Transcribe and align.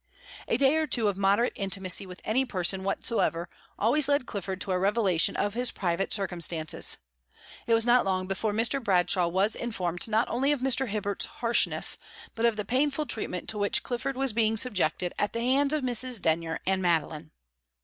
A 0.47 0.57
day 0.57 0.77
or 0.77 0.87
two 0.87 1.09
of 1.09 1.15
moderate 1.15 1.53
intimacy 1.55 2.07
with 2.07 2.21
any 2.23 2.43
person 2.43 2.83
whatsoever 2.83 3.47
always 3.77 4.07
led 4.09 4.25
Clifford 4.25 4.59
to 4.61 4.71
a 4.71 4.79
revelation 4.79 5.35
of 5.35 5.53
his 5.53 5.69
private 5.69 6.11
circumstances; 6.11 6.97
it 7.67 7.75
was 7.75 7.85
not 7.85 8.03
long 8.03 8.25
before 8.25 8.51
Mr. 8.51 8.83
Bradshaw 8.83 9.27
was 9.27 9.55
informed 9.55 10.07
not 10.07 10.27
only 10.27 10.51
of 10.51 10.59
Mr. 10.61 10.87
Hibbert's 10.87 11.27
harshness, 11.27 11.99
but 12.33 12.47
of 12.47 12.55
the 12.55 12.65
painful 12.65 13.05
treatment 13.05 13.47
to 13.49 13.59
which 13.59 13.83
Clifford 13.83 14.17
was 14.17 14.33
being 14.33 14.57
subjected 14.57 15.13
at 15.19 15.33
the 15.33 15.41
hands 15.41 15.71
of 15.71 15.83
Mrs. 15.83 16.19
Denyer 16.19 16.57
and 16.65 16.81
Madeline. 16.81 17.29